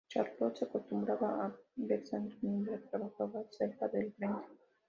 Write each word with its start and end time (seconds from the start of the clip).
Charlotte 0.11 0.57
se 0.57 0.65
acostumbra 0.65 1.13
a 1.21 1.55
ver 1.75 2.03
sangre 2.07 2.35
mientras 2.41 2.81
trabaja 2.89 3.43
cerca 3.51 3.87
del 3.87 4.11
frente. 4.13 4.47